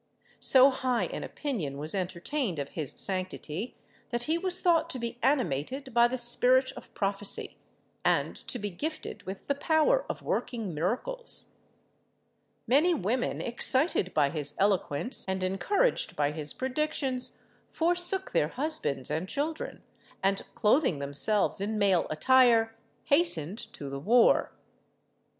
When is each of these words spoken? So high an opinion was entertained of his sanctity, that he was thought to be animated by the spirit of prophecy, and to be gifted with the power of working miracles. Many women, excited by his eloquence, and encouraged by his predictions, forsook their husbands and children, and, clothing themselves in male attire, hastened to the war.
So 0.39 0.71
high 0.71 1.03
an 1.05 1.23
opinion 1.23 1.77
was 1.77 1.93
entertained 1.93 2.57
of 2.57 2.69
his 2.69 2.95
sanctity, 2.97 3.75
that 4.09 4.23
he 4.23 4.35
was 4.35 4.59
thought 4.59 4.89
to 4.89 4.97
be 4.97 5.19
animated 5.21 5.93
by 5.93 6.07
the 6.07 6.17
spirit 6.17 6.71
of 6.71 6.91
prophecy, 6.95 7.59
and 8.03 8.35
to 8.47 8.57
be 8.57 8.71
gifted 8.71 9.21
with 9.27 9.45
the 9.45 9.53
power 9.53 10.03
of 10.09 10.23
working 10.23 10.73
miracles. 10.73 11.53
Many 12.65 12.95
women, 12.95 13.41
excited 13.41 14.11
by 14.11 14.31
his 14.31 14.55
eloquence, 14.57 15.23
and 15.27 15.43
encouraged 15.43 16.15
by 16.15 16.31
his 16.31 16.51
predictions, 16.51 17.37
forsook 17.69 18.31
their 18.31 18.47
husbands 18.47 19.11
and 19.11 19.29
children, 19.29 19.83
and, 20.23 20.41
clothing 20.55 20.97
themselves 20.97 21.61
in 21.61 21.77
male 21.77 22.07
attire, 22.09 22.75
hastened 23.03 23.59
to 23.73 23.87
the 23.87 23.99
war. 23.99 24.51